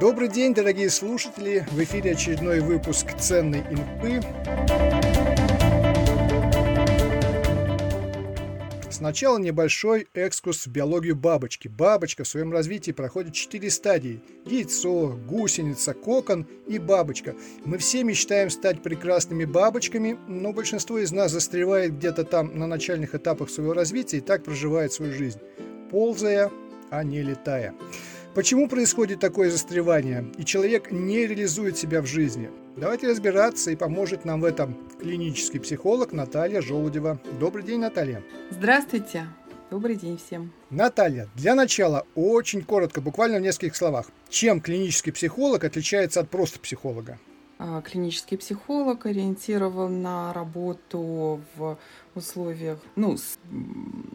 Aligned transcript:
Добрый 0.00 0.28
день, 0.28 0.54
дорогие 0.54 0.88
слушатели! 0.88 1.66
В 1.70 1.84
эфире 1.84 2.12
очередной 2.12 2.60
выпуск 2.60 3.08
«Ценной 3.18 3.60
инфы». 3.70 4.22
Сначала 8.88 9.36
небольшой 9.36 10.08
экскурс 10.14 10.64
в 10.64 10.70
биологию 10.70 11.16
бабочки. 11.16 11.68
Бабочка 11.68 12.24
в 12.24 12.28
своем 12.28 12.50
развитии 12.50 12.92
проходит 12.92 13.34
четыре 13.34 13.68
стадии. 13.68 14.22
Яйцо, 14.46 15.18
гусеница, 15.28 15.92
кокон 15.92 16.46
и 16.66 16.78
бабочка. 16.78 17.34
Мы 17.66 17.76
все 17.76 18.02
мечтаем 18.02 18.48
стать 18.48 18.82
прекрасными 18.82 19.44
бабочками, 19.44 20.18
но 20.26 20.54
большинство 20.54 20.98
из 20.98 21.12
нас 21.12 21.30
застревает 21.30 21.98
где-то 21.98 22.24
там 22.24 22.58
на 22.58 22.66
начальных 22.66 23.14
этапах 23.14 23.50
своего 23.50 23.74
развития 23.74 24.16
и 24.16 24.22
так 24.22 24.44
проживает 24.44 24.94
свою 24.94 25.12
жизнь, 25.12 25.40
ползая, 25.90 26.50
а 26.88 27.04
не 27.04 27.20
летая. 27.20 27.74
Почему 28.34 28.68
происходит 28.68 29.18
такое 29.18 29.50
застревание, 29.50 30.24
и 30.38 30.44
человек 30.44 30.92
не 30.92 31.26
реализует 31.26 31.76
себя 31.76 32.00
в 32.00 32.06
жизни? 32.06 32.48
Давайте 32.76 33.08
разбираться, 33.08 33.72
и 33.72 33.76
поможет 33.76 34.24
нам 34.24 34.40
в 34.40 34.44
этом 34.44 34.78
клинический 35.00 35.58
психолог 35.58 36.12
Наталья 36.12 36.60
Желудева. 36.60 37.20
Добрый 37.40 37.64
день, 37.64 37.80
Наталья. 37.80 38.22
Здравствуйте. 38.50 39.26
Добрый 39.68 39.96
день 39.96 40.16
всем. 40.16 40.52
Наталья, 40.70 41.28
для 41.34 41.56
начала 41.56 42.06
очень 42.14 42.62
коротко, 42.62 43.00
буквально 43.00 43.38
в 43.38 43.42
нескольких 43.42 43.74
словах. 43.74 44.06
Чем 44.28 44.60
клинический 44.60 45.12
психолог 45.12 45.64
отличается 45.64 46.20
от 46.20 46.30
просто 46.30 46.60
психолога? 46.60 47.18
А, 47.62 47.82
клинический 47.82 48.38
психолог 48.38 49.04
ориентирован 49.04 50.00
на 50.00 50.32
работу 50.32 51.42
в 51.56 51.78
условиях, 52.14 52.78
ну, 52.96 53.18
с 53.18 53.38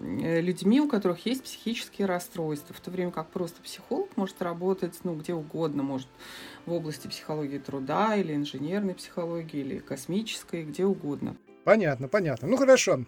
людьми, 0.02 0.82
у 0.82 0.90
которых 0.90 1.28
есть 1.28 1.44
психические 1.44 2.08
расстройства, 2.08 2.74
в 2.74 2.80
то 2.80 2.90
время 2.90 3.12
как 3.12 3.30
просто 3.30 3.62
психолог 3.62 4.10
может 4.18 4.42
работать, 4.42 5.00
ну, 5.04 5.14
где 5.14 5.36
угодно, 5.36 5.84
может 5.84 6.08
в 6.66 6.74
области 6.74 7.06
психологии 7.06 7.60
труда 7.60 8.16
или 8.16 8.34
инженерной 8.34 8.96
психологии 8.96 9.60
или 9.60 9.78
космической, 9.78 10.64
где 10.64 10.84
угодно. 10.84 11.38
Понятно, 11.66 12.08
понятно. 12.08 12.48
Ну 12.48 12.58
хорошо, 12.58 13.06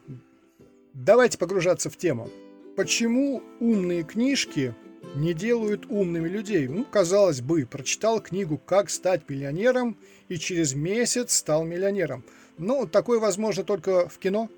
давайте 0.93 1.39
погружаться 1.39 1.89
в 1.89 1.97
тему. 1.97 2.29
Почему 2.75 3.41
умные 3.59 4.03
книжки 4.03 4.75
не 5.15 5.33
делают 5.33 5.85
умными 5.89 6.27
людей. 6.27 6.67
Ну, 6.67 6.85
казалось 6.85 7.41
бы, 7.41 7.65
прочитал 7.65 8.21
книгу 8.21 8.57
«Как 8.57 8.89
стать 8.89 9.29
миллионером» 9.29 9.97
и 10.27 10.37
через 10.37 10.73
месяц 10.73 11.33
стал 11.33 11.63
миллионером. 11.63 12.23
Но 12.57 12.85
такое 12.85 13.19
возможно 13.19 13.63
только 13.63 14.07
в 14.09 14.17
кино. 14.17 14.49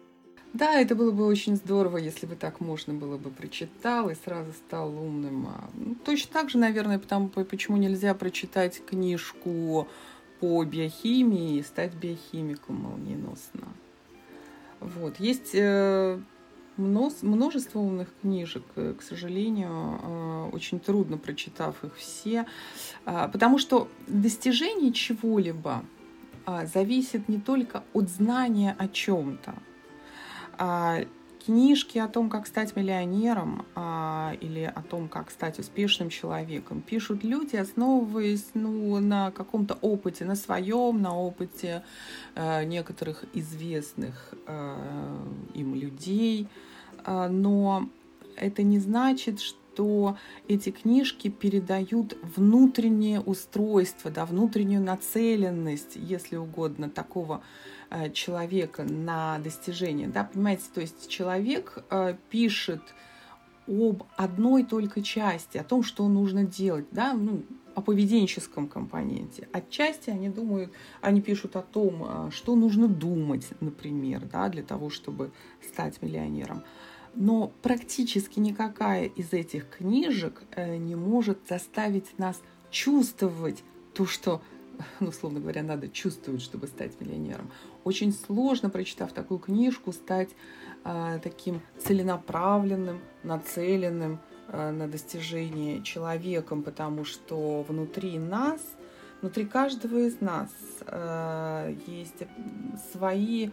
Да, 0.53 0.79
это 0.79 0.95
было 0.95 1.11
бы 1.11 1.27
очень 1.27 1.55
здорово, 1.55 1.97
если 1.97 2.25
бы 2.25 2.35
так 2.35 2.59
можно 2.59 2.93
было 2.93 3.17
бы 3.17 3.29
прочитал 3.29 4.09
и 4.09 4.15
сразу 4.15 4.51
стал 4.53 4.89
умным. 4.89 5.47
А, 5.47 5.69
ну, 5.75 5.95
точно 6.03 6.33
так 6.33 6.49
же, 6.49 6.57
наверное, 6.57 6.97
потому 6.97 7.29
почему 7.29 7.77
нельзя 7.77 8.15
прочитать 8.15 8.83
книжку 8.83 9.87
по 10.39 10.63
биохимии 10.63 11.57
и 11.57 11.63
стать 11.63 11.93
биохимиком 11.93 12.77
молниеносно. 12.77 13.67
Вот. 14.79 15.19
Есть 15.19 15.51
э, 15.53 16.19
множество 16.79 17.79
умных 17.79 18.07
книжек, 18.21 18.63
э, 18.75 18.93
к 18.97 19.01
сожалению, 19.01 19.99
э, 20.01 20.49
очень 20.53 20.79
трудно 20.79 21.17
прочитав 21.17 21.83
их 21.83 21.95
все, 21.97 22.45
а, 23.05 23.27
потому 23.27 23.57
что 23.59 23.87
достижение 24.07 24.91
чего-либо 24.91 25.83
а, 26.45 26.65
зависит 26.65 27.29
не 27.29 27.39
только 27.39 27.83
от 27.93 28.09
знания 28.09 28.75
о 28.79 28.87
чем-то. 28.87 29.53
А, 30.57 30.99
книжки 31.45 31.97
о 31.97 32.07
том, 32.07 32.29
как 32.29 32.47
стать 32.47 32.75
миллионером 32.75 33.65
или 34.41 34.71
о 34.75 34.83
том, 34.83 35.07
как 35.07 35.31
стать 35.31 35.57
успешным 35.57 36.09
человеком, 36.09 36.81
пишут 36.81 37.23
люди, 37.23 37.55
основываясь 37.55 38.49
ну, 38.53 38.99
на 38.99 39.31
каком-то 39.31 39.75
опыте, 39.81 40.25
на 40.25 40.35
своем, 40.35 41.01
на 41.01 41.17
опыте 41.17 41.83
э, 42.35 42.65
некоторых 42.65 43.23
известных 43.33 44.33
им 45.55 45.75
людей– 45.75 46.47
но 47.29 47.89
это 48.35 48.63
не 48.63 48.79
значит, 48.79 49.39
что 49.39 50.17
эти 50.47 50.71
книжки 50.71 51.29
передают 51.29 52.17
внутреннее 52.35 53.21
устройство, 53.21 54.11
да, 54.11 54.25
внутреннюю 54.25 54.81
нацеленность, 54.81 55.95
если 55.95 56.35
угодно, 56.35 56.89
такого 56.89 57.41
э, 57.89 58.11
человека 58.11 58.83
на 58.83 59.39
достижение. 59.39 60.07
Да, 60.07 60.23
понимаете, 60.25 60.63
то 60.73 60.81
есть 60.81 61.09
человек 61.09 61.83
э, 61.89 62.15
пишет 62.29 62.81
об 63.67 64.03
одной 64.17 64.63
только 64.63 65.01
части, 65.01 65.57
о 65.57 65.63
том, 65.63 65.83
что 65.83 66.07
нужно 66.07 66.43
делать, 66.43 66.87
да, 66.91 67.13
ну, 67.13 67.43
о 67.75 67.81
поведенческом 67.81 68.67
компоненте. 68.67 69.47
Отчасти 69.53 70.09
они 70.09 70.29
думают, 70.29 70.71
они 71.01 71.21
пишут 71.21 71.55
о 71.55 71.61
том, 71.61 72.03
э, 72.03 72.31
что 72.31 72.55
нужно 72.55 72.87
думать, 72.87 73.47
например, 73.59 74.21
да, 74.31 74.49
для 74.49 74.63
того, 74.63 74.89
чтобы 74.89 75.31
стать 75.61 76.01
миллионером. 76.01 76.63
Но 77.15 77.51
практически 77.61 78.39
никакая 78.39 79.05
из 79.05 79.33
этих 79.33 79.69
книжек 79.69 80.41
э, 80.55 80.77
не 80.77 80.95
может 80.95 81.39
заставить 81.47 82.17
нас 82.17 82.41
чувствовать 82.71 83.63
то, 83.93 84.05
что, 84.05 84.41
ну, 84.99 85.09
условно 85.09 85.39
говоря, 85.39 85.63
надо 85.63 85.89
чувствовать, 85.89 86.41
чтобы 86.41 86.67
стать 86.67 86.99
миллионером. 87.01 87.51
Очень 87.83 88.13
сложно, 88.13 88.69
прочитав 88.69 89.13
такую 89.13 89.39
книжку, 89.39 89.91
стать 89.91 90.29
э, 90.83 91.19
таким 91.23 91.61
целенаправленным, 91.79 92.99
нацеленным 93.23 94.19
э, 94.47 94.71
на 94.71 94.87
достижение 94.87 95.81
человеком, 95.83 96.63
потому 96.63 97.05
что 97.05 97.65
внутри 97.67 98.19
нас, 98.19 98.61
внутри 99.21 99.45
каждого 99.45 99.97
из 99.97 100.21
нас 100.21 100.49
э, 100.85 101.75
есть 101.87 102.23
свои 102.91 103.49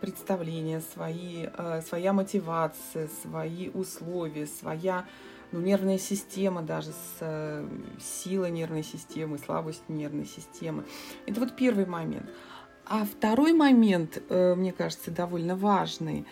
представления, 0.00 0.80
свои, 0.80 1.46
э, 1.52 1.82
своя 1.86 2.12
мотивация, 2.12 3.08
свои 3.22 3.70
условия, 3.70 4.46
своя 4.46 5.04
ну, 5.50 5.60
нервная 5.60 5.98
система 5.98 6.62
даже, 6.62 6.90
с, 6.90 7.16
э, 7.20 7.66
сила 8.00 8.46
нервной 8.46 8.84
системы, 8.84 9.38
слабость 9.38 9.82
нервной 9.88 10.26
системы. 10.26 10.84
Это 11.26 11.40
вот 11.40 11.56
первый 11.56 11.86
момент. 11.86 12.28
А 12.86 13.04
второй 13.04 13.52
момент, 13.52 14.22
мне 14.30 14.72
кажется, 14.72 15.10
довольно 15.10 15.56
важный, 15.56 16.24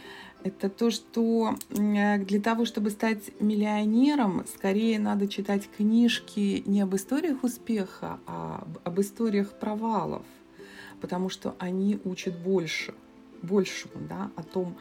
это 0.42 0.70
то, 0.70 0.90
что 0.90 1.54
для 1.68 2.40
того, 2.40 2.64
чтобы 2.64 2.88
стать 2.90 3.38
миллионером, 3.40 4.42
скорее 4.46 4.98
надо 4.98 5.28
читать 5.28 5.68
книжки 5.76 6.62
не 6.64 6.80
об 6.80 6.94
историях 6.94 7.44
успеха, 7.44 8.20
а 8.26 8.66
об 8.84 9.00
историях 9.00 9.50
провалов, 9.58 10.24
потому 11.02 11.28
что 11.28 11.54
они 11.58 12.00
учат 12.04 12.38
больше– 12.38 12.94
большему, 13.42 14.06
да, 14.08 14.30
о 14.36 14.42
том, 14.42 14.76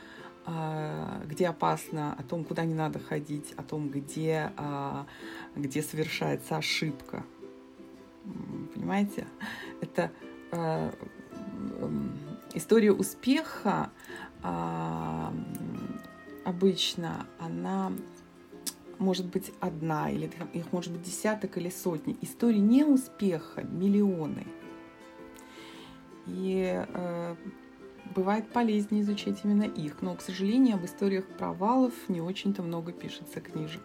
а, 0.45 1.23
где 1.25 1.47
опасно, 1.47 2.13
о 2.13 2.23
том, 2.23 2.43
куда 2.43 2.65
не 2.65 2.73
надо 2.73 2.99
ходить, 2.99 3.53
о 3.57 3.63
том, 3.63 3.89
где, 3.89 4.51
а, 4.57 5.07
где 5.55 5.81
совершается 5.81 6.57
ошибка. 6.57 7.23
Понимаете? 8.73 9.25
Это 9.81 10.11
а, 10.51 10.93
история 12.53 12.91
успеха 12.91 13.91
обычно 16.43 17.25
она 17.39 17.91
может 18.99 19.25
быть 19.25 19.51
одна, 19.59 20.09
или 20.09 20.29
их 20.53 20.71
может 20.71 20.93
быть 20.93 21.01
десяток 21.01 21.57
или 21.57 21.69
сотни. 21.69 22.15
Истории 22.21 22.59
неуспеха 22.59 23.63
миллионы. 23.63 24.45
И 26.27 26.85
э, 26.87 27.35
бывает 28.13 28.47
полезнее 28.49 29.01
изучать 29.01 29.39
именно 29.43 29.63
их. 29.63 30.01
Но, 30.01 30.15
к 30.15 30.21
сожалению, 30.21 30.75
об 30.75 30.85
историях 30.85 31.25
провалов 31.37 31.93
не 32.07 32.21
очень-то 32.21 32.61
много 32.61 32.91
пишется 32.91 33.41
книжек. 33.41 33.81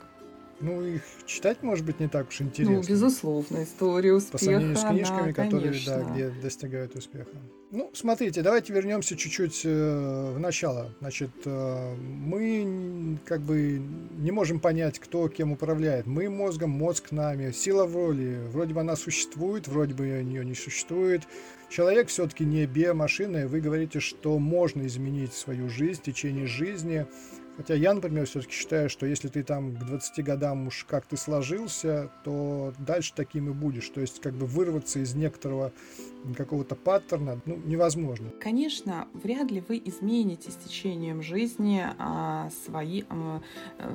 Ну, 0.60 0.82
их 0.82 1.02
читать, 1.24 1.62
может 1.62 1.86
быть, 1.86 2.00
не 2.00 2.08
так 2.08 2.28
уж 2.28 2.40
интересно. 2.42 2.76
Ну, 2.76 2.82
безусловно, 2.82 3.62
история 3.62 4.12
успеха. 4.12 4.32
По 4.32 4.44
сравнению 4.44 4.76
с 4.76 4.84
книжками, 4.84 5.32
да, 5.32 5.44
которые, 5.44 5.80
да, 5.86 6.02
где 6.02 6.30
достигают 6.30 6.94
успеха. 6.96 7.30
Ну, 7.72 7.88
смотрите, 7.94 8.42
давайте 8.42 8.72
вернемся 8.72 9.16
чуть-чуть 9.16 9.62
э, 9.64 10.32
в 10.34 10.40
начало. 10.40 10.92
Значит, 10.98 11.30
э, 11.44 11.94
мы 11.94 13.16
как 13.24 13.42
бы 13.42 13.80
не 14.18 14.32
можем 14.32 14.58
понять, 14.58 14.98
кто 14.98 15.28
кем 15.28 15.52
управляет. 15.52 16.04
Мы 16.04 16.28
мозгом, 16.28 16.70
мозг 16.70 17.12
нами. 17.12 17.52
Сила 17.52 17.86
воли, 17.86 18.40
вроде 18.48 18.74
бы 18.74 18.80
она 18.80 18.96
существует, 18.96 19.68
вроде 19.68 19.94
бы 19.94 20.06
ее 20.06 20.44
не 20.44 20.54
существует. 20.54 21.22
Человек 21.68 22.08
все-таки 22.08 22.44
не 22.44 22.66
биомашина, 22.66 23.36
и 23.36 23.46
вы 23.46 23.60
говорите, 23.60 24.00
что 24.00 24.40
можно 24.40 24.84
изменить 24.88 25.32
свою 25.32 25.68
жизнь, 25.68 26.02
течение 26.02 26.46
жизни, 26.46 27.06
Хотя 27.60 27.74
я, 27.74 27.92
например, 27.92 28.24
все-таки 28.24 28.54
считаю, 28.54 28.88
что 28.88 29.04
если 29.04 29.28
ты 29.28 29.42
там 29.42 29.76
к 29.76 29.84
20 29.84 30.24
годам 30.24 30.68
уж 30.68 30.86
как 30.88 31.04
ты 31.04 31.18
сложился, 31.18 32.10
то 32.24 32.72
дальше 32.78 33.12
таким 33.14 33.50
и 33.50 33.52
будешь. 33.52 33.86
То 33.90 34.00
есть 34.00 34.18
как 34.22 34.32
бы 34.32 34.46
вырваться 34.46 34.98
из 35.00 35.14
некоторого 35.14 35.70
какого-то 36.36 36.74
паттерна 36.74 37.40
ну, 37.46 37.56
невозможно. 37.64 38.30
Конечно, 38.40 39.08
вряд 39.12 39.50
ли 39.50 39.62
вы 39.66 39.80
измените 39.84 40.50
с 40.50 40.56
течением 40.56 41.22
жизни 41.22 41.84
а, 41.98 42.50
свои 42.64 43.04
а, 43.08 43.42
а, 43.78 43.90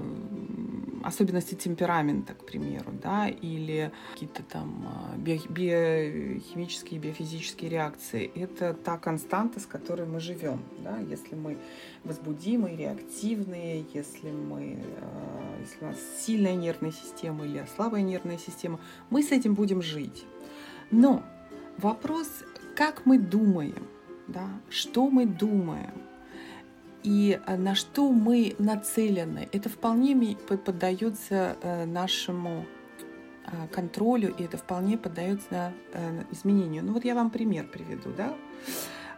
особенности 1.04 1.56
темперамента, 1.56 2.34
к 2.34 2.46
примеру, 2.46 2.92
да, 3.02 3.28
или 3.28 3.92
какие-то 4.14 4.44
там 4.44 4.88
а, 4.88 5.18
биохимические, 5.18 7.00
биофизические 7.00 7.70
реакции. 7.70 8.32
Это 8.36 8.74
та 8.74 8.98
константа, 8.98 9.60
с 9.60 9.66
которой 9.66 10.08
мы 10.08 10.20
живем. 10.20 10.64
Да? 10.80 10.98
Если 11.00 11.36
мы 11.36 11.58
возбудимые, 12.04 12.76
реактивные, 12.76 13.86
если, 13.94 14.32
мы, 14.32 14.84
а, 15.02 15.60
если 15.62 15.86
у 15.86 15.88
нас 15.88 15.98
сильная 16.20 16.56
нервная 16.56 16.92
система 16.92 17.46
или 17.46 17.66
слабая 17.76 18.02
нервная 18.02 18.38
система, 18.38 18.80
мы 19.10 19.24
с 19.24 19.32
этим 19.32 19.54
будем 19.54 19.82
жить. 19.82 20.26
Но 20.92 21.24
вопрос, 21.78 22.28
как 22.76 23.06
мы 23.06 23.18
думаем, 23.18 23.88
да? 24.28 24.48
что 24.70 25.10
мы 25.10 25.26
думаем, 25.26 26.06
и 27.06 27.40
э, 27.46 27.56
на 27.56 27.76
что 27.76 28.12
мы 28.12 28.56
нацелены, 28.58 29.48
это 29.52 29.70
вполне 29.70 30.36
поддается 30.36 31.56
э, 31.62 31.86
нашему 31.86 32.66
э, 33.46 33.68
контролю, 33.72 34.34
и 34.36 34.44
это 34.44 34.58
вполне 34.58 34.98
поддается 34.98 35.72
изменению. 36.32 36.84
Ну 36.84 36.94
вот 36.94 37.06
я 37.06 37.14
вам 37.14 37.30
пример 37.30 37.68
приведу, 37.68 38.12
да. 38.18 38.34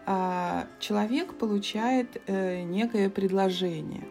А, 0.05 0.67
человек 0.79 1.33
получает 1.33 2.21
некое 2.27 3.09
предложение. 3.09 4.05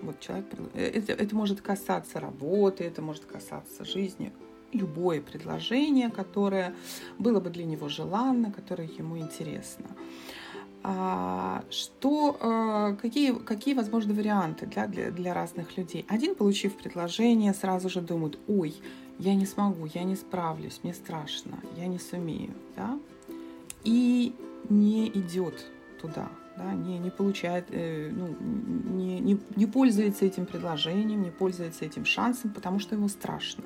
Вот 0.00 0.20
человек, 0.20 0.46
это, 0.74 1.12
это 1.12 1.36
может 1.36 1.60
касаться 1.60 2.20
работы, 2.20 2.84
это 2.84 3.02
может 3.02 3.24
касаться 3.26 3.84
жизни, 3.84 4.32
любое 4.72 5.20
предложение, 5.20 6.10
которое 6.10 6.74
было 7.18 7.40
бы 7.40 7.50
для 7.50 7.64
него 7.64 7.88
желанно, 7.88 8.52
которое 8.52 8.88
ему 8.88 9.18
интересно. 9.18 9.86
А, 10.82 11.62
что, 11.70 12.38
а, 12.40 12.94
какие, 12.94 13.34
какие 13.34 13.74
возможны 13.74 14.14
варианты 14.14 14.66
для, 14.66 14.86
для, 14.86 15.10
для 15.10 15.34
разных 15.34 15.76
людей. 15.76 16.06
Один, 16.08 16.34
получив 16.34 16.74
предложение, 16.76 17.52
сразу 17.52 17.90
же 17.90 18.00
думает, 18.00 18.38
ой, 18.48 18.74
я 19.18 19.34
не 19.34 19.44
смогу, 19.44 19.86
я 19.92 20.04
не 20.04 20.16
справлюсь, 20.16 20.80
мне 20.82 20.94
страшно, 20.94 21.58
я 21.76 21.86
не 21.86 21.98
сумею, 21.98 22.54
да? 22.76 22.98
и 23.84 24.34
не 24.68 25.08
идет 25.08 25.66
туда, 26.00 26.28
да, 26.56 26.72
не, 26.72 26.98
не 26.98 27.10
получает, 27.10 27.66
э, 27.70 28.10
ну, 28.12 28.36
не, 28.40 29.20
не, 29.20 29.40
не 29.56 29.66
пользуется 29.66 30.24
этим 30.24 30.46
предложением, 30.46 31.22
не 31.22 31.30
пользуется 31.30 31.84
этим 31.84 32.04
шансом, 32.04 32.50
потому 32.50 32.78
что 32.78 32.94
ему 32.94 33.08
страшно, 33.08 33.64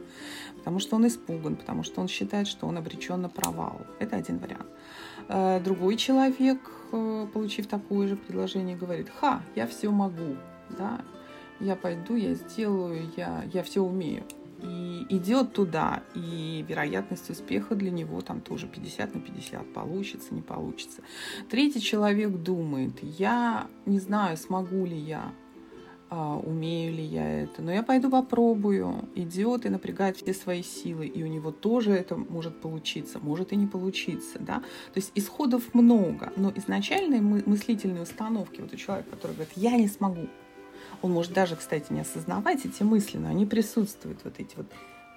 потому 0.59 0.79
что 0.81 0.97
он 0.97 1.07
испуган, 1.07 1.57
потому 1.57 1.83
что 1.83 2.01
он 2.01 2.09
считает, 2.09 2.47
что 2.47 2.67
он 2.67 2.77
обречен 2.77 3.21
на 3.21 3.29
провал. 3.29 3.81
Это 3.99 4.17
один 4.17 4.39
вариант. 4.39 4.67
Э, 5.29 5.61
другой 5.61 5.97
человек, 5.97 6.59
э, 6.93 7.27
получив 7.33 7.67
такое 7.67 8.09
же 8.09 8.17
предложение, 8.17 8.77
говорит, 8.77 9.11
ха, 9.21 9.43
я 9.55 9.67
все 9.67 9.91
могу, 9.91 10.37
да, 10.79 11.01
я 11.61 11.77
пойду, 11.77 12.17
я 12.17 12.35
сделаю, 12.35 13.09
я, 13.17 13.45
я 13.53 13.63
все 13.63 13.81
умею. 13.81 14.25
И 14.63 15.07
идет 15.09 15.53
туда, 15.53 16.03
и 16.15 16.65
вероятность 16.69 17.31
успеха 17.31 17.75
для 17.75 17.91
него 17.91 18.21
там 18.21 18.41
тоже 18.41 18.67
50 18.67 19.15
на 19.15 19.21
50, 19.21 19.73
получится, 19.73 20.35
не 20.35 20.43
получится. 20.43 21.03
Третий 21.51 21.81
человек 21.81 22.31
думает, 22.31 23.03
я 23.03 23.69
не 23.87 23.99
знаю, 23.99 24.37
смогу 24.37 24.87
ли 24.87 24.97
я, 24.97 25.33
а, 26.17 26.37
умею 26.37 26.95
ли 26.95 27.03
я 27.03 27.43
это, 27.43 27.61
но 27.61 27.73
я 27.73 27.83
пойду 27.83 28.09
попробую. 28.09 29.09
Идет 29.15 29.67
и 29.67 29.69
напрягает 29.69 30.17
все 30.17 30.33
свои 30.33 30.63
силы, 30.63 31.07
и 31.07 31.23
у 31.25 31.27
него 31.27 31.51
тоже 31.51 31.93
это 31.93 32.15
может 32.17 32.61
получиться, 32.61 33.19
может 33.19 33.53
и 33.53 33.57
не 33.57 33.67
получиться, 33.67 34.39
да. 34.39 34.61
То 34.93 34.97
есть 34.99 35.13
исходов 35.15 35.75
много, 35.75 36.33
но 36.37 36.53
изначальные 36.55 37.21
мыслительные 37.21 38.03
установки, 38.03 38.61
вот 38.61 38.73
у 38.73 38.77
человека, 38.77 39.11
который 39.11 39.33
говорит, 39.33 39.55
я 39.57 39.77
не 39.77 39.89
смогу, 39.89 40.29
он 41.05 41.13
может 41.13 41.35
даже, 41.35 41.55
кстати, 41.55 41.93
не 41.93 42.01
осознавать 42.01 42.65
эти 42.65 42.83
мысли, 42.83 43.19
но 43.19 43.29
они 43.29 43.45
присутствуют, 43.45 44.21
вот 44.25 44.41
эти 44.41 44.57
вот 44.57 44.67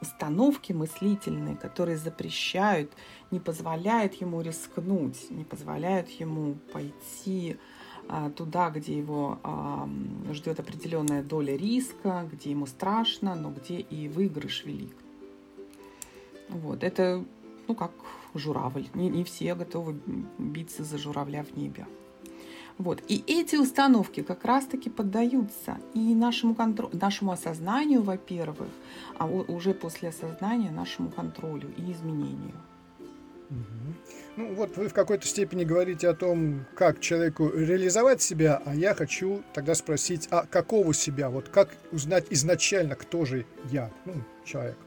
установки 0.01 0.73
мыслительные, 0.73 1.55
которые 1.55 1.95
запрещают, 1.95 2.91
не 3.31 3.39
позволяют 3.39 4.13
ему 4.15 4.41
рискнуть, 4.41 5.31
не 5.31 5.45
позволяют 5.45 6.09
ему 6.09 6.55
пойти 6.73 7.55
а, 8.09 8.29
туда, 8.31 8.69
где 8.69 8.97
его 8.97 9.39
ждет 10.33 10.59
определенная 10.59 11.23
доля 11.23 11.55
риска, 11.55 12.27
где 12.29 12.51
ему 12.51 12.65
страшно, 12.65 13.33
но 13.35 13.49
где 13.49 13.79
и 13.79 14.09
выигрыш 14.09 14.65
велик. 14.65 14.95
Вот, 16.49 16.83
это, 16.83 17.23
ну, 17.69 17.75
как 17.75 17.93
журавль. 18.33 18.87
Не, 18.93 19.07
не 19.07 19.23
все 19.23 19.55
готовы 19.55 19.97
биться 20.37 20.83
за 20.83 20.97
журавля 20.97 21.45
в 21.45 21.55
небе. 21.55 21.87
Вот. 22.77 23.01
И 23.07 23.23
эти 23.27 23.55
установки 23.55 24.21
как 24.21 24.45
раз-таки 24.45 24.89
поддаются 24.89 25.77
и 25.93 26.13
нашему, 26.13 26.53
контролю, 26.53 26.95
нашему 26.95 27.31
осознанию, 27.31 28.03
во-первых, 28.03 28.69
а 29.17 29.25
уже 29.25 29.73
после 29.73 30.09
осознания 30.09 30.71
нашему 30.71 31.09
контролю 31.09 31.73
и 31.75 31.91
изменению. 31.91 32.53
Ну 34.35 34.53
вот 34.53 34.75
вы 34.77 34.89
в 34.89 34.93
какой-то 34.93 35.25
степени 35.25 35.63
говорите 35.63 36.09
о 36.09 36.13
том, 36.13 36.65
как 36.75 36.99
человеку 36.99 37.49
реализовать 37.49 38.21
себя, 38.21 38.61
а 38.65 38.75
я 38.75 38.93
хочу 38.93 39.41
тогда 39.53 39.73
спросить, 39.73 40.27
а 40.31 40.45
какого 40.45 40.93
себя? 40.93 41.29
Вот 41.29 41.49
как 41.49 41.69
узнать 41.91 42.25
изначально, 42.29 42.95
кто 42.95 43.25
же 43.25 43.45
я, 43.71 43.89
ну, 44.05 44.13
человек? 44.45 44.77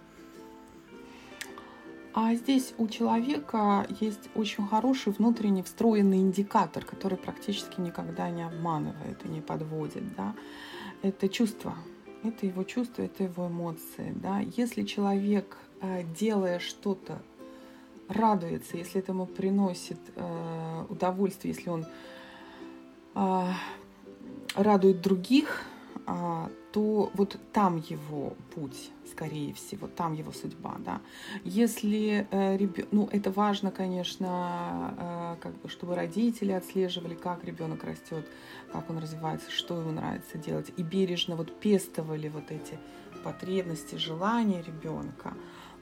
А 2.12 2.34
здесь 2.34 2.74
у 2.78 2.88
человека 2.88 3.86
есть 4.00 4.30
очень 4.34 4.66
хороший 4.66 5.12
внутренний 5.12 5.62
встроенный 5.62 6.18
индикатор, 6.18 6.84
который 6.84 7.16
практически 7.16 7.80
никогда 7.80 8.30
не 8.30 8.42
обманывает 8.42 9.24
и 9.24 9.28
не 9.28 9.40
подводит. 9.40 10.02
Да? 10.16 10.34
Это 11.02 11.28
чувство. 11.28 11.74
Это 12.24 12.46
его 12.46 12.64
чувства, 12.64 13.02
это 13.02 13.24
его 13.24 13.46
эмоции. 13.46 14.12
Да? 14.16 14.40
Если 14.40 14.82
человек, 14.82 15.56
э, 15.80 16.02
делая 16.18 16.58
что-то 16.58 17.22
радуется, 18.08 18.76
если 18.76 19.00
это 19.00 19.12
ему 19.12 19.26
приносит 19.26 20.00
э, 20.16 20.84
удовольствие, 20.88 21.54
если 21.54 21.70
он 21.70 21.86
э, 23.14 23.52
радует 24.56 25.00
других, 25.00 25.64
то 26.06 27.10
вот 27.14 27.38
там 27.52 27.76
его 27.76 28.34
путь, 28.54 28.90
скорее 29.10 29.52
всего, 29.54 29.88
там 29.88 30.12
его 30.12 30.32
судьба, 30.32 30.76
да. 30.78 31.00
Если 31.44 32.26
э, 32.30 32.56
ребенок, 32.56 32.88
ну 32.92 33.08
это 33.10 33.30
важно, 33.30 33.70
конечно, 33.70 34.94
э, 34.98 35.42
как 35.42 35.52
бы, 35.60 35.68
чтобы 35.68 35.94
родители 35.94 36.52
отслеживали, 36.52 37.14
как 37.14 37.44
ребенок 37.44 37.84
растет, 37.84 38.26
как 38.72 38.88
он 38.88 38.98
развивается, 38.98 39.50
что 39.50 39.80
ему 39.80 39.90
нравится 39.90 40.38
делать, 40.38 40.72
и 40.76 40.82
бережно 40.82 41.36
вот 41.36 41.58
пестовали 41.58 42.28
вот 42.28 42.50
эти 42.50 42.78
потребности, 43.24 43.96
желания 43.96 44.62
ребенка 44.62 45.34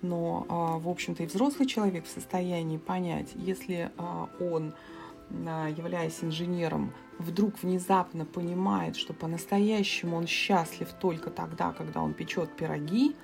но, 0.03 0.47
а, 0.49 0.79
в 0.79 0.89
общем-то, 0.89 1.23
и 1.23 1.27
взрослый 1.27 1.67
человек 1.67 2.07
в 2.07 2.09
состоянии 2.09 2.79
понять, 2.79 3.29
если 3.35 3.91
а, 3.97 4.29
он, 4.41 4.73
а, 4.73 4.98
являясь 5.31 6.23
инженером, 6.23 6.93
вдруг 7.19 7.63
внезапно 7.63 8.25
понимает, 8.25 8.97
что 8.97 9.13
по-настоящему 9.13 10.17
он 10.17 10.27
счастлив 10.27 10.89
только 11.01 11.31
тогда, 11.31 11.73
когда 11.73 12.03
он 12.03 12.15
печет 12.15 12.57
пироги, 12.57 13.15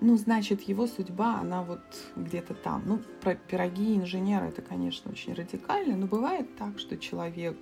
ну, 0.00 0.16
значит, 0.16 0.62
его 0.62 0.86
судьба, 0.86 1.40
она 1.40 1.62
вот 1.62 1.82
где-то 2.16 2.54
там. 2.54 2.82
Ну, 2.86 3.00
про 3.20 3.34
пироги 3.34 3.96
инженера 3.96 4.44
это, 4.44 4.62
конечно, 4.62 5.10
очень 5.10 5.34
радикально, 5.34 5.94
но 5.96 6.06
бывает 6.06 6.56
так, 6.56 6.78
что 6.78 6.96
человек 6.96 7.58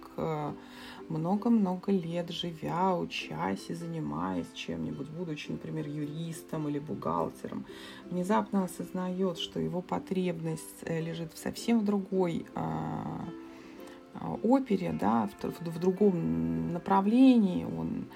много-много 1.08 1.90
лет 1.92 2.30
живя, 2.30 2.94
учась 2.94 3.70
и 3.70 3.74
занимаясь 3.74 4.50
чем-нибудь, 4.54 5.08
будучи, 5.08 5.50
например, 5.50 5.88
юристом 5.88 6.68
или 6.68 6.78
бухгалтером, 6.78 7.66
внезапно 8.10 8.64
осознает, 8.64 9.38
что 9.38 9.60
его 9.60 9.80
потребность 9.80 10.82
э, 10.82 11.00
лежит 11.00 11.32
в 11.32 11.38
совсем 11.38 11.84
другой 11.84 12.46
а, 12.54 13.24
а, 13.26 13.28
опере, 14.42 14.96
да, 14.98 15.28
в, 15.40 15.44
в, 15.44 15.68
в 15.68 15.78
другом 15.78 16.72
направлении, 16.72 17.64
он 17.64 18.06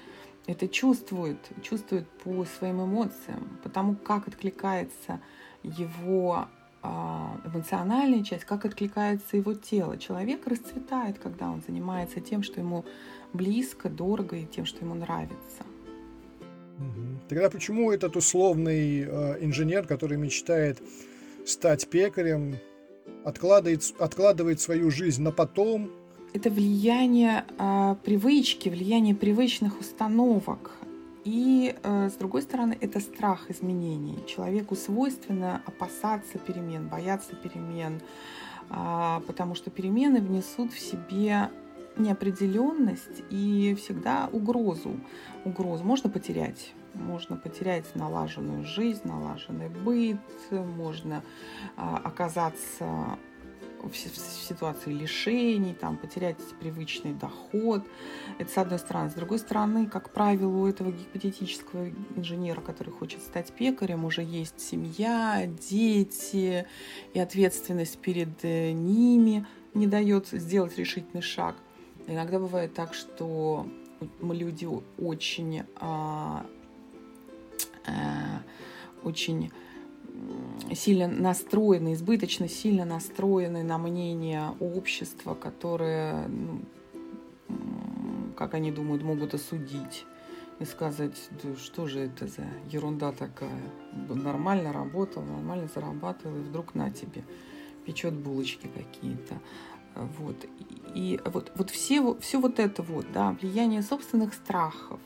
это 0.45 0.67
чувствует, 0.67 1.37
чувствует 1.61 2.07
по 2.23 2.45
своим 2.45 2.83
эмоциям, 2.83 3.59
потому 3.63 3.95
как 3.95 4.27
откликается 4.27 5.21
его 5.63 6.47
а, 6.81 7.39
эмоциональная 7.45 8.23
часть, 8.23 8.43
как 8.43 8.65
откликается 8.65 9.37
его 9.37 9.53
тело. 9.53 9.97
Человек 9.97 10.45
расцветает, 10.45 11.17
когда 11.17 11.49
он 11.49 11.61
занимается 11.65 12.19
тем, 12.19 12.43
что 12.43 12.59
ему 12.59 12.83
близко, 13.31 13.89
дорого 13.89 14.35
и 14.35 14.45
тем, 14.45 14.65
что 14.65 14.83
ему 14.83 14.95
нравится. 14.95 15.63
Тогда 17.29 17.49
почему 17.49 17.91
этот 17.91 18.17
условный 18.17 19.03
э, 19.03 19.37
инженер, 19.39 19.87
который 19.87 20.17
мечтает 20.17 20.81
стать 21.45 21.87
пекарем, 21.89 22.57
откладывает, 23.23 23.93
откладывает 23.99 24.59
свою 24.59 24.91
жизнь 24.91 25.21
на 25.21 25.31
потом? 25.31 25.91
Это 26.33 26.49
влияние 26.49 27.45
э, 27.59 27.95
привычки, 28.03 28.69
влияние 28.69 29.15
привычных 29.15 29.79
установок. 29.79 30.71
И, 31.25 31.75
э, 31.81 32.09
с 32.09 32.13
другой 32.13 32.41
стороны, 32.41 32.77
это 32.81 32.99
страх 32.99 33.49
изменений. 33.49 34.17
Человеку 34.27 34.75
свойственно 34.75 35.61
опасаться 35.65 36.37
перемен, 36.39 36.87
бояться 36.87 37.35
перемен, 37.35 38.01
э, 38.69 39.21
потому 39.27 39.55
что 39.55 39.69
перемены 39.69 40.21
внесут 40.21 40.73
в 40.73 40.79
себе 40.79 41.49
неопределенность 41.97 43.23
и 43.29 43.75
всегда 43.79 44.27
угрозу. 44.31 44.99
Угрозу 45.45 45.83
можно 45.83 46.09
потерять. 46.09 46.73
Можно 46.93 47.37
потерять 47.37 47.95
налаженную 47.95 48.65
жизнь, 48.65 49.01
налаженный 49.05 49.69
быт, 49.69 50.17
можно 50.51 51.23
а, 51.75 51.97
оказаться 51.97 53.17
в 53.83 53.95
ситуации 53.95 54.93
лишений, 54.93 55.73
там, 55.73 55.97
потерять 55.97 56.37
привычный 56.59 57.13
доход. 57.13 57.83
Это 58.37 58.49
с 58.49 58.57
одной 58.57 58.79
стороны. 58.79 59.09
С 59.09 59.13
другой 59.13 59.39
стороны, 59.39 59.87
как 59.87 60.11
правило, 60.11 60.49
у 60.49 60.67
этого 60.67 60.91
гипотетического 60.91 61.89
инженера, 62.15 62.61
который 62.61 62.91
хочет 62.91 63.21
стать 63.21 63.51
пекарем, 63.51 64.05
уже 64.05 64.23
есть 64.23 64.59
семья, 64.59 65.45
дети, 65.69 66.65
и 67.13 67.19
ответственность 67.19 67.99
перед 67.99 68.43
э, 68.43 68.71
ними 68.71 69.45
не 69.73 69.87
дает 69.87 70.27
сделать 70.27 70.77
решительный 70.77 71.21
шаг. 71.21 71.55
Иногда 72.07 72.39
бывает 72.39 72.73
так, 72.73 72.93
что 72.93 73.67
люди 74.21 74.67
очень, 74.97 75.63
а, 75.75 76.45
очень 79.03 79.51
сильно 80.73 81.07
настроены, 81.07 81.93
избыточно 81.93 82.47
сильно 82.47 82.85
настроены 82.85 83.63
на 83.63 83.77
мнение 83.77 84.51
общества, 84.59 85.33
которое, 85.33 86.27
ну, 86.27 86.61
как 88.37 88.53
они 88.53 88.71
думают, 88.71 89.03
могут 89.03 89.33
осудить 89.33 90.05
и 90.59 90.65
сказать, 90.65 91.29
да 91.43 91.55
что 91.55 91.87
же 91.87 91.99
это 91.99 92.27
за 92.27 92.45
ерунда 92.69 93.11
такая. 93.11 93.71
Нормально 94.09 94.71
работал, 94.71 95.23
нормально 95.23 95.67
зарабатывал, 95.73 96.37
и 96.37 96.41
вдруг 96.41 96.75
на 96.75 96.91
тебе 96.91 97.23
печет 97.85 98.13
булочки 98.13 98.67
какие-то. 98.67 99.39
Вот. 99.95 100.45
И, 100.95 101.15
и 101.15 101.19
вот, 101.25 101.51
вот 101.55 101.69
все, 101.69 102.15
все 102.19 102.39
вот 102.39 102.59
это 102.59 102.81
вот, 102.81 103.05
да, 103.13 103.35
влияние 103.41 103.81
собственных 103.81 104.33
страхов, 104.33 104.99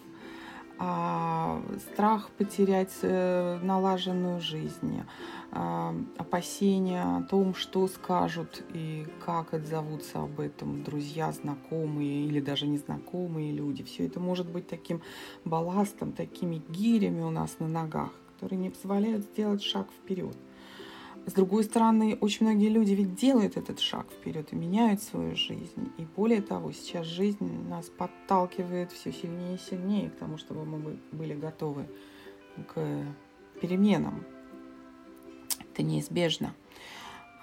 а, 0.80 1.62
страх 1.92 2.30
потерять 2.38 2.94
э, 3.02 3.60
налаженную 3.64 4.40
жизнь, 4.40 5.02
а, 5.52 5.96
опасения 6.18 7.02
о 7.02 7.24
том, 7.24 7.56
что 7.56 7.88
скажут 7.88 8.64
и 8.74 9.08
как 9.26 9.54
отзовутся 9.54 10.22
об 10.22 10.40
этом 10.40 10.84
друзья, 10.84 11.32
знакомые 11.32 12.26
или 12.26 12.40
даже 12.40 12.68
незнакомые 12.68 13.52
люди. 13.52 13.84
Все 13.84 14.06
это 14.06 14.20
может 14.20 14.50
быть 14.50 14.68
таким 14.68 15.02
балластом, 15.46 16.12
такими 16.12 16.62
гирями 16.70 17.22
у 17.22 17.32
нас 17.32 17.58
на 17.60 17.68
ногах, 17.68 18.12
которые 18.36 18.60
не 18.60 18.70
позволяют 18.70 19.24
сделать 19.24 19.64
шаг 19.64 19.88
вперед. 19.92 20.38
С 21.28 21.34
другой 21.34 21.66
стороны, 21.66 22.18
очень 22.22 22.46
многие 22.46 22.70
люди 22.70 22.94
ведь 22.94 23.16
делают 23.16 23.58
этот 23.58 23.82
шаг 23.82 24.08
вперед 24.10 24.54
и 24.54 24.56
меняют 24.56 25.04
свою 25.04 25.36
жизнь. 25.36 25.92
И 25.98 26.08
более 26.16 26.42
того, 26.42 26.72
сейчас 26.72 27.06
жизнь 27.06 27.68
нас 27.68 27.90
подталкивает 27.90 28.94
все 28.94 29.12
сильнее 29.12 29.56
и 29.56 29.60
сильнее 29.60 30.10
к 30.10 30.16
тому, 30.16 30.38
чтобы 30.38 30.64
мы 30.64 30.98
были 31.12 31.34
готовы 31.34 31.86
к 32.74 33.04
переменам. 33.60 34.24
Это 35.74 35.84
неизбежно. 35.84 36.54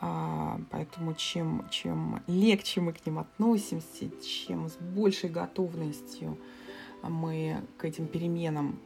А, 0.01 0.59
поэтому 0.71 1.13
чем, 1.13 1.69
чем 1.71 2.23
легче 2.27 2.81
мы 2.81 2.95
к 2.95 3.05
ним 3.05 3.19
относимся, 3.19 4.09
чем 4.23 4.71
с 4.71 4.77
большей 4.77 5.29
готовностью 5.29 6.39
мы 7.03 7.61
к 7.77 7.85
этим 7.85 8.07
переменам 8.07 8.79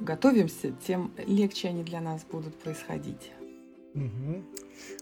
готовимся, 0.00 0.72
тем 0.86 1.12
легче 1.26 1.68
они 1.68 1.82
для 1.82 2.00
нас 2.00 2.24
будут 2.30 2.56
происходить. 2.56 3.32
Угу. 3.94 4.44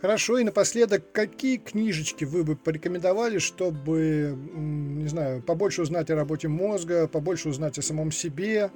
Хорошо, 0.00 0.38
и 0.38 0.44
напоследок, 0.44 1.10
какие 1.10 1.56
книжечки 1.56 2.24
вы 2.24 2.44
бы 2.44 2.54
порекомендовали, 2.54 3.38
чтобы, 3.38 4.38
не 4.54 5.08
знаю, 5.08 5.42
побольше 5.42 5.82
узнать 5.82 6.10
о 6.10 6.14
работе 6.14 6.46
мозга, 6.46 7.08
побольше 7.08 7.48
узнать 7.48 7.76
о 7.78 7.82
самом 7.82 8.12
себе? 8.12 8.70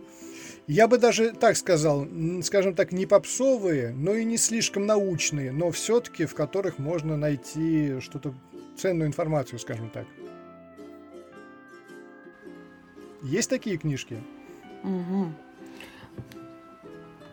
Я 0.66 0.88
бы 0.88 0.98
даже 0.98 1.32
так 1.32 1.56
сказал, 1.56 2.06
скажем 2.42 2.74
так, 2.74 2.92
не 2.92 3.06
попсовые, 3.06 3.90
но 3.90 4.14
и 4.14 4.24
не 4.24 4.36
слишком 4.38 4.86
научные, 4.86 5.52
но 5.52 5.70
все-таки 5.70 6.24
в 6.24 6.34
которых 6.34 6.78
можно 6.78 7.16
найти 7.16 8.00
что-то, 8.00 8.34
ценную 8.76 9.06
информацию, 9.06 9.58
скажем 9.60 9.88
так. 9.90 10.06
Есть 13.22 13.50
такие 13.50 13.76
книжки? 13.78 14.22
Угу. 14.82 15.32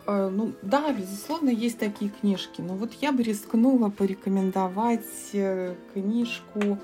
Э, 0.06 0.28
ну 0.32 0.52
да, 0.62 0.92
безусловно, 0.92 1.50
есть 1.50 1.78
такие 1.78 2.10
книжки. 2.10 2.60
Но 2.60 2.74
вот 2.74 2.92
я 2.94 3.12
бы 3.12 3.22
рискнула 3.22 3.90
порекомендовать 3.90 5.30
э, 5.32 5.74
книжку, 5.92 6.78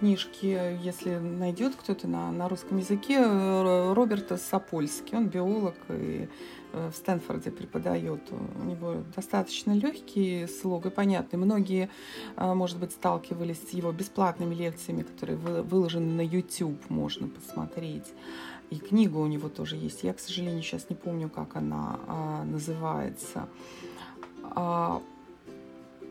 книжки, 0.00 0.78
если 0.82 1.16
найдет 1.16 1.74
кто-то 1.76 2.08
на, 2.08 2.32
на 2.32 2.48
русском 2.48 2.78
языке, 2.78 3.18
э, 3.18 3.92
Роберта 3.92 4.36
Сапольски. 4.36 5.14
Он 5.14 5.28
биолог 5.28 5.74
и 5.88 6.28
в 6.72 6.92
Стэнфорде 6.92 7.52
преподает. 7.52 8.20
У 8.32 8.64
него 8.64 8.96
достаточно 9.14 9.70
легкий 9.70 10.48
слог 10.48 10.86
и 10.86 10.90
понятный. 10.90 11.38
Многие, 11.38 11.88
может 12.36 12.80
быть, 12.80 12.90
сталкивались 12.90 13.60
с 13.68 13.74
его 13.74 13.92
бесплатными 13.92 14.56
лекциями, 14.56 15.02
которые 15.02 15.36
выложены 15.36 16.16
на 16.16 16.26
YouTube, 16.26 16.90
можно 16.90 17.28
посмотреть. 17.28 18.12
И 18.70 18.76
книга 18.76 19.18
у 19.18 19.26
него 19.26 19.48
тоже 19.48 19.76
есть. 19.76 20.02
Я, 20.02 20.12
к 20.14 20.20
сожалению, 20.20 20.62
сейчас 20.62 20.88
не 20.90 20.96
помню, 20.96 21.28
как 21.28 21.56
она 21.56 22.00
а, 22.06 22.44
называется. 22.44 23.48
А, 24.42 25.02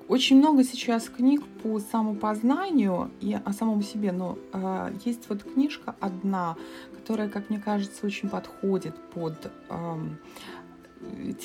очень 0.07 0.38
много 0.38 0.63
сейчас 0.63 1.10
книг 1.10 1.43
по 1.63 1.79
самопознанию 1.79 3.12
и 3.22 3.33
о 3.33 3.53
самом 3.53 3.81
себе, 3.81 4.12
но 4.12 4.38
а, 4.51 4.93
есть 5.05 5.29
вот 5.29 5.43
книжка 5.43 5.95
одна, 6.00 6.57
которая, 6.93 7.29
как 7.29 7.50
мне 7.50 7.60
кажется, 7.60 8.05
очень 8.05 8.29
подходит 8.29 8.95
под 9.12 9.51
а, 9.69 9.98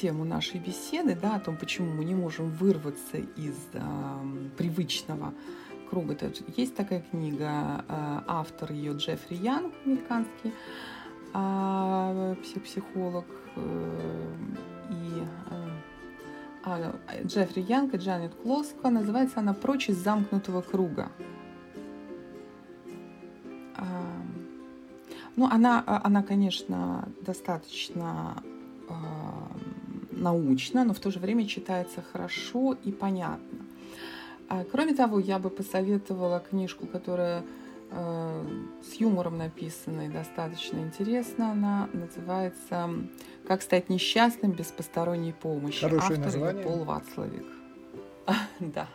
тему 0.01 0.25
нашей 0.25 0.61
беседы, 0.61 1.17
да, 1.21 1.37
о 1.37 1.41
том, 1.41 1.57
почему 1.57 1.93
мы 1.93 2.05
не 2.05 2.15
можем 2.15 2.51
вырваться 2.51 3.19
из 3.37 3.57
а, 3.75 4.23
привычного 4.57 5.33
круга. 5.89 6.17
Есть 6.57 6.75
такая 6.75 7.03
книга, 7.11 7.85
а, 7.89 8.25
автор 8.27 8.73
ее 8.73 8.93
Джеффри 8.93 9.37
Янг, 9.37 9.73
американский 9.85 10.53
а, 11.33 12.35
психолог 12.65 13.27
э, 13.57 14.35
и 14.91 15.23
э, 15.51 15.69
а, 16.65 16.95
Джеффри 17.25 17.63
Янг 17.63 17.95
и 17.95 17.99
Джанет 17.99 18.35
Клоско. 18.35 18.91
Называется 18.91 19.41
она 19.41 19.55
«Прочь 19.55 19.89
из 19.89 19.97
замкнутого 19.99 20.63
круга». 20.63 21.11
А, 23.77 23.85
ну, 25.37 25.47
она, 25.47 25.83
она, 25.87 26.23
конечно, 26.23 27.09
достаточно 27.21 28.43
а, 28.89 29.51
научна, 30.11 30.85
но 30.85 30.95
в 30.95 30.99
то 30.99 31.11
же 31.11 31.19
время 31.21 31.47
читается 31.47 32.03
хорошо 32.13 32.77
и 32.85 32.93
понятно. 32.93 33.59
А, 34.49 34.65
кроме 34.65 34.95
того, 34.95 35.21
я 35.21 35.39
бы 35.39 35.51
посоветовала 35.51 36.41
книжку, 36.41 36.87
которая 36.87 37.41
Э, 37.41 37.68
с 37.91 38.95
юмором 38.95 39.39
написанной, 39.39 40.09
достаточно 40.09 40.79
интересно. 40.79 41.53
Она 41.53 41.89
называется 41.93 42.91
«Как 43.47 43.63
стать 43.63 43.89
несчастным 43.89 44.53
без 44.53 44.67
посторонней 44.67 45.33
помощи». 45.33 45.81
Хорошее 45.81 46.19
Автор 46.19 46.19
название. 46.19 46.65
Пол 46.65 46.85
Вацлавик. 46.85 47.47
Да. 48.61 48.89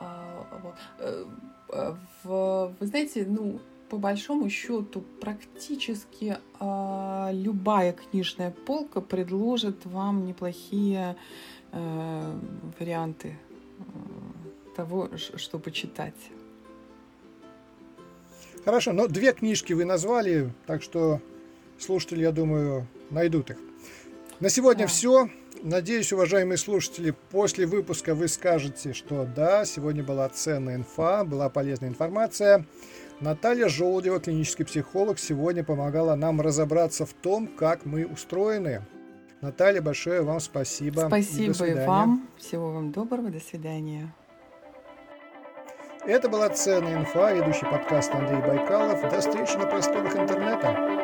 А, 0.00 0.74
э, 0.98 1.24
э, 1.68 1.94
вы 2.24 2.86
знаете, 2.86 3.26
ну, 3.28 3.60
по 3.90 3.98
большому 3.98 4.48
счету, 4.48 5.02
практически 5.20 6.38
э, 6.60 7.30
любая 7.32 7.92
книжная 7.92 8.52
полка 8.52 9.00
предложит 9.00 9.84
вам 9.84 10.26
неплохие 10.26 11.16
э, 11.72 12.38
варианты 12.78 13.36
э, 13.78 13.82
того, 14.76 15.10
что 15.16 15.58
почитать. 15.58 16.14
Хорошо, 18.64 18.92
но 18.92 19.06
две 19.06 19.32
книжки 19.32 19.72
вы 19.72 19.84
назвали, 19.84 20.52
так 20.66 20.82
что 20.82 21.20
слушатели, 21.78 22.22
я 22.22 22.32
думаю, 22.32 22.86
найдут 23.10 23.50
их. 23.50 23.56
На 24.38 24.48
сегодня 24.50 24.84
да. 24.84 24.88
все. 24.88 25.30
Надеюсь, 25.62 26.12
уважаемые 26.12 26.56
слушатели, 26.56 27.14
после 27.30 27.66
выпуска 27.66 28.14
вы 28.14 28.28
скажете, 28.28 28.94
что 28.94 29.26
да, 29.36 29.66
сегодня 29.66 30.02
была 30.02 30.28
ценная 30.30 30.76
инфа, 30.76 31.24
была 31.24 31.50
полезная 31.50 31.90
информация. 31.90 32.64
Наталья 33.20 33.68
Желудева, 33.68 34.20
клинический 34.20 34.64
психолог, 34.64 35.18
сегодня 35.18 35.62
помогала 35.62 36.14
нам 36.14 36.40
разобраться 36.40 37.04
в 37.04 37.12
том, 37.12 37.46
как 37.46 37.84
мы 37.84 38.06
устроены. 38.06 38.82
Наталья, 39.42 39.82
большое 39.82 40.22
вам 40.22 40.40
спасибо. 40.40 41.04
Спасибо 41.06 41.66
и, 41.66 41.70
и 41.72 41.86
вам. 41.86 42.28
Всего 42.38 42.72
вам 42.72 42.92
доброго. 42.92 43.30
До 43.30 43.40
свидания. 43.40 44.14
Это 46.06 46.30
была 46.30 46.48
«Ценная 46.48 46.96
инфа», 46.96 47.32
ведущий 47.32 47.66
подкаст 47.66 48.14
Андрей 48.14 48.40
Байкалов. 48.40 49.02
До 49.02 49.20
встречи 49.20 49.54
на 49.56 49.66
просторах 49.66 50.16
интернета. 50.16 50.99